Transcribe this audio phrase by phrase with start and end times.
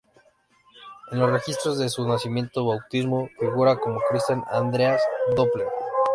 [1.11, 4.99] En los registros de su nacimiento y bautismo figura como Christian "Andreas"
[5.35, 5.67] Doppler.